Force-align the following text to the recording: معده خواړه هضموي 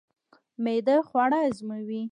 معده 0.63 0.97
خواړه 1.07 1.37
هضموي 1.47 2.01